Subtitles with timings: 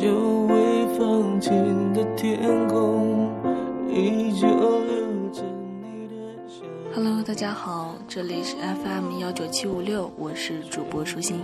[0.00, 0.14] 久
[0.46, 2.38] 未放晴的天
[2.68, 3.32] 空，
[3.88, 5.42] 依旧留着
[5.82, 6.14] 你的
[6.46, 6.64] 笑。
[6.94, 11.40] Hello，大家好，这里是 FM 幺九七五六，我是主播舒心。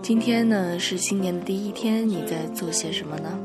[0.00, 3.36] 今天呢是新年的第一天，你在做些什么呢？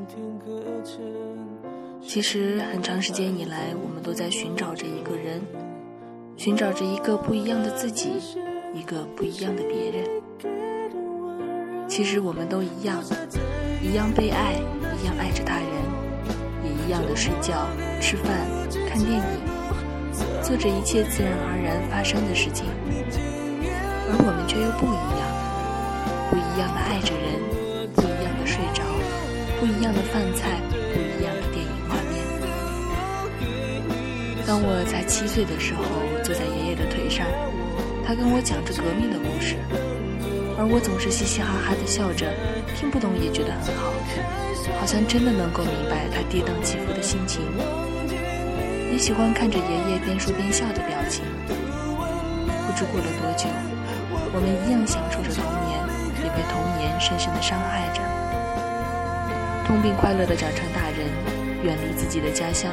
[2.04, 5.42] 其实很长时间以来，我们都在寻找着一个人，
[6.38, 8.12] 寻找着一个不一样的自己，
[8.76, 10.08] 一个不一样的别人。
[11.96, 13.04] 其实我们都一样，
[13.80, 14.54] 一样被爱，
[15.00, 15.68] 一样爱着他人，
[16.66, 17.70] 也一样的睡觉、
[18.02, 18.34] 吃饭、
[18.90, 19.22] 看电影，
[20.42, 22.66] 做着一切自然而然发生的事情。
[24.10, 25.30] 而我们却又不一样，
[26.32, 27.38] 不一样的爱着人，
[27.94, 28.82] 不一样的睡着，
[29.60, 30.50] 不一样的饭菜，
[30.98, 32.26] 不一样的电影画面。
[34.48, 35.86] 当我才七岁的时候，
[36.24, 37.24] 坐在爷爷的腿上，
[38.04, 39.58] 他跟我讲着革命的故事，
[40.64, 42.32] 而我总是嘻嘻哈哈的笑着，
[42.80, 43.92] 听不懂也觉得很好，
[44.80, 47.44] 好像真的能够明白他跌宕起伏的心情。
[48.88, 51.28] 也喜欢看着爷爷边说边笑的表情。
[52.64, 53.52] 不知过了多久，
[54.32, 55.84] 我们一样享受着童年，
[56.24, 58.00] 也被童年深深的伤害着。
[59.68, 61.12] 痛并快乐的长成大人，
[61.60, 62.72] 远离自己的家乡，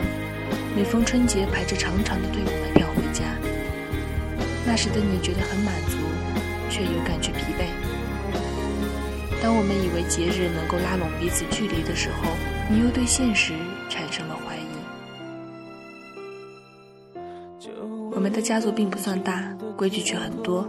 [0.78, 3.34] 每逢春节排着长长的队伍买票回家。
[4.64, 5.98] 那时的你觉得很满足，
[6.70, 7.66] 却又感觉疲惫。
[9.42, 12.30] 当我们以为节日能够拉拢彼此距离的时候，
[12.70, 13.54] 你又对现实
[13.88, 14.60] 产生了怀疑。
[18.12, 20.68] 我们的家族并不算大，规矩却很多。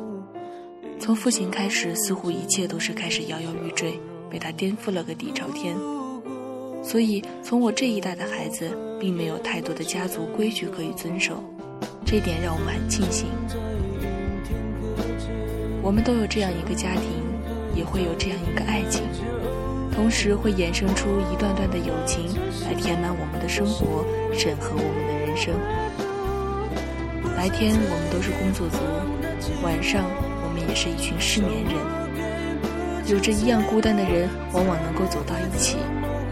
[1.00, 5.76] 从父亲开始，似乎一切都是开始摇摇欲坠，被他颠覆了个底朝天。
[6.82, 8.70] 所以，从我这一代的孩子，
[9.00, 11.44] 并没有太多的家族规矩可以遵守，
[12.06, 13.28] 这点让我们很庆幸。
[15.84, 17.04] 我们都有这样一个家庭，
[17.76, 19.04] 也会有这样一个爱情，
[19.94, 22.30] 同时会衍生出一段段的友情，
[22.66, 25.54] 来填满我们的生活，审核我们的人生。
[27.36, 28.78] 白天我们都是工作族，
[29.64, 30.04] 晚上
[30.44, 31.74] 我们也是一群失眠人。
[33.08, 35.78] 有着一样孤单的人，往往能够走到一起，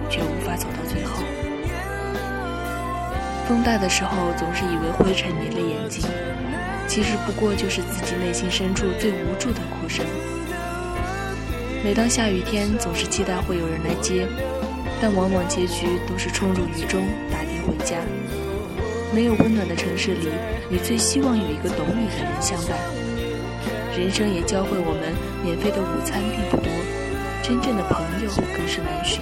[0.10, 1.24] 却无法走到最后。
[3.48, 6.06] 风大的时候，总是以为灰尘迷了眼睛，
[6.88, 10.06] 其实不过就是自己内心深处最无助的哭声。
[11.82, 14.28] 每当下雨天，总是期待会有人来接，
[15.02, 17.96] 但往往结局都是冲入雨中，打的回家。
[19.14, 20.28] 没有温暖的城市里，
[20.70, 22.78] 你最希望有一个懂你的人相伴。
[23.98, 26.70] 人生也教会我们，免费的午餐并不多，
[27.42, 29.22] 真正的朋友更是难寻。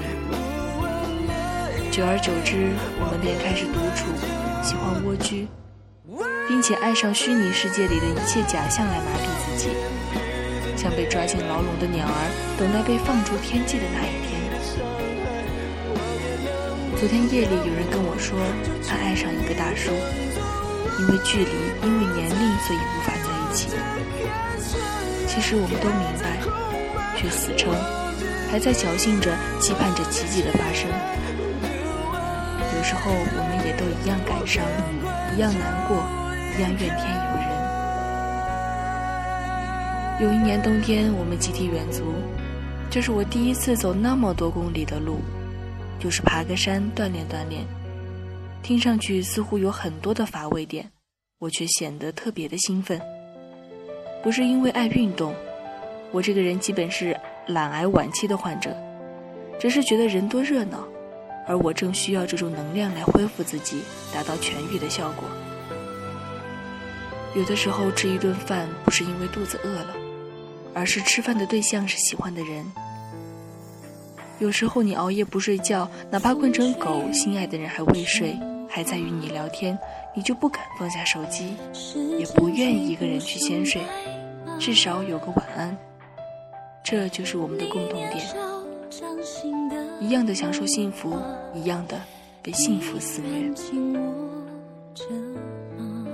[1.92, 4.10] 久而久之，我们便开始独处，
[4.64, 5.48] 喜欢蜗居，
[6.48, 9.70] 并且爱上虚拟世界里的一切假象来麻痹自己，
[10.88, 14.40] 像被抓进牢笼的鸟儿，等待被放逐天际的那一天。
[16.96, 18.40] 昨天夜里，有人跟我说，
[18.88, 19.92] 他爱上一个大叔，
[20.98, 21.52] 因为距离，
[21.84, 23.68] 因为年龄，所以无法在一起。
[25.28, 26.40] 其实我们都明白，
[27.20, 27.76] 却死撑，
[28.50, 30.88] 还在侥幸着，期盼着奇迹的发生。
[32.78, 34.64] 有时候，我们也都一样感伤，
[35.36, 36.00] 一样难过，
[36.58, 37.47] 一样怨天尤人。
[40.20, 42.04] 有一年冬天，我们集体远足，
[42.90, 45.20] 这是我第一次走那么多公里的路。
[46.00, 47.64] 就是爬个山锻炼锻炼，
[48.64, 50.92] 听上去似乎有很多的乏味点，
[51.38, 53.00] 我却显得特别的兴奋。
[54.24, 55.36] 不是因为爱运动，
[56.12, 58.76] 我这个人基本是懒癌晚期的患者，
[59.60, 60.84] 只是觉得人多热闹，
[61.48, 65.30] 而我正需要这种能量来恢复自己，达到痊愈的效果。
[67.36, 69.96] 有的时候吃一顿饭不是因为肚子饿了，
[70.78, 72.64] 而是吃饭的对象是喜欢的人。
[74.38, 78.38] 有时候你熬夜不睡觉，哪怕困成狗，心爱的人还未睡，
[78.70, 79.76] 还在与你聊天，
[80.16, 81.56] 你就不敢放下手机，
[82.20, 83.82] 也不愿意一个人去先睡，
[84.60, 85.76] 至少有个晚安。
[86.84, 88.24] 这就是我们的共同点，
[90.00, 91.18] 一样的享受幸福，
[91.56, 92.00] 一样的
[92.44, 93.52] 被幸福肆虐。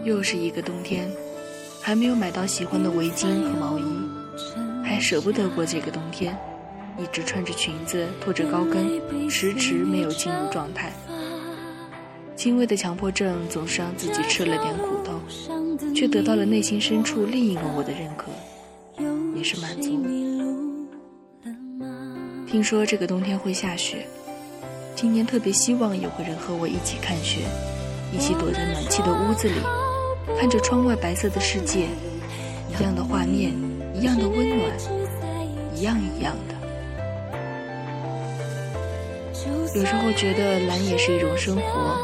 [0.06, 1.12] 又是一个冬天，
[1.82, 3.84] 还没有买到喜欢的围巾和毛衣，
[4.84, 6.38] 还舍不得过这个冬天。
[6.96, 10.94] 一直穿着裙子，拖着高跟，迟迟没有进入状态。
[12.36, 15.20] 轻微的强迫症总是让自己吃了点苦头，
[15.96, 18.32] 却得到了内心深处另一个我的认可，
[19.36, 20.04] 也是满足。
[22.46, 24.06] 听说这个冬天会下雪，
[24.96, 27.40] 今年特别希望有个人和我一起看雪，
[28.16, 29.56] 一起躲在暖气的屋子里，
[30.40, 31.88] 看着窗外白色的世界，
[32.78, 33.54] 一样的画面，
[34.04, 34.70] 一样的温暖，
[35.74, 36.56] 一样一样的。
[39.74, 41.98] 有时候觉得懒也是一种生活，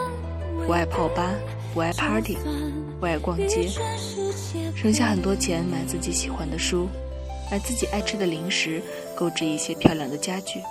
[0.65, 1.29] 不爱泡吧，
[1.73, 2.37] 不爱 party，
[3.01, 3.67] 不爱逛街，
[4.77, 6.87] 省下很多钱买自己喜欢的书，
[7.51, 8.81] 买自己爱吃的零食，
[9.13, 10.61] 购置一些漂亮的家具。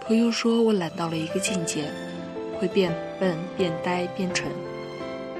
[0.00, 1.86] 朋友说我懒到了一个境界，
[2.60, 4.48] 会变笨、变呆、变蠢，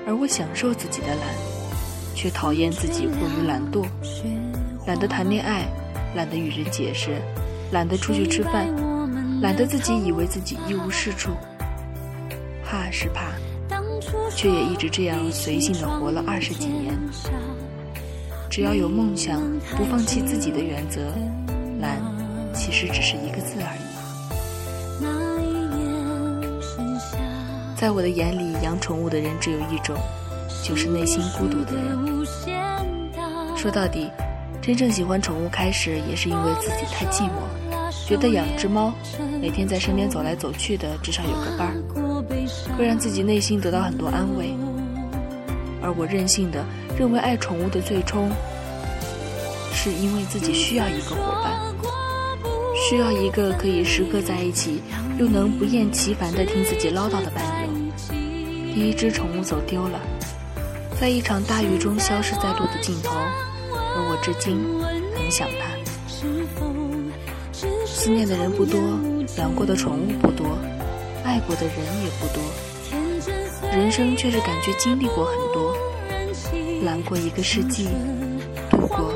[0.04, 1.28] 而我享受自己的懒，
[2.14, 3.86] 却讨厌自己过于懒惰，
[4.86, 5.66] 懒得谈恋爱，
[6.14, 7.20] 懒得与人解释，
[7.70, 8.66] 懒得出去吃饭，
[9.40, 11.30] 懒得自己以为自己一无是处。
[12.64, 13.32] 怕是怕，
[14.34, 16.98] 却也一直这样随性的活了二十几年。
[18.48, 19.40] 只要有梦想，
[19.76, 21.12] 不放弃自己的原则，
[21.80, 21.98] 懒
[22.54, 23.82] 其实只是一个字而已。
[27.76, 29.96] 在我的眼里，养宠物的人只有一种，
[30.62, 32.26] 就是内心孤独的人。
[33.56, 34.10] 说到底，
[34.60, 38.92] 真正喜欢宠物开始也是因为自己太寂寞，觉得养只猫，
[39.40, 41.74] 每天在身边走来走去的，至少有个伴儿，
[42.76, 44.54] 会让自己内心得到很多安慰。
[45.80, 46.64] 而我任性的
[46.96, 48.30] 认为，爱宠物的最终，
[49.72, 51.60] 是因为自己需要一个伙伴，
[52.88, 54.80] 需要一个可以时刻在一起，
[55.18, 57.92] 又能不厌其烦的听自己唠叨的伴侣。
[58.74, 60.00] 第一只宠物走丢了，
[61.00, 63.10] 在一场大雨中消失在路的尽头，
[63.72, 64.56] 而我至今
[65.16, 65.66] 很想他。
[67.84, 68.80] 思念的人不多，
[69.36, 70.46] 养过的宠物不多，
[71.24, 72.42] 爱过的人也不多，
[73.72, 75.76] 人生却是感觉经历过很多，
[76.84, 77.88] 揽过一个世纪，
[78.70, 79.12] 度过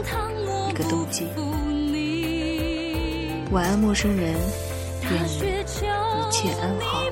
[0.69, 1.27] 一个冬季。
[3.53, 4.35] 晚安，陌生人，
[5.03, 7.03] 愿你一切安好。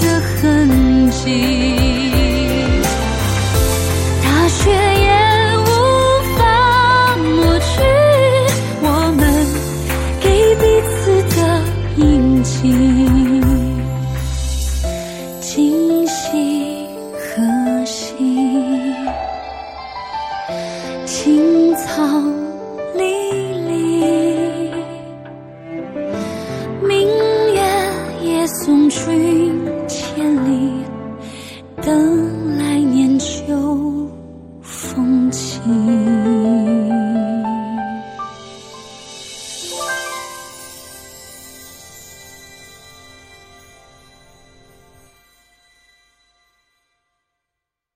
[0.00, 1.65] 的痕迹，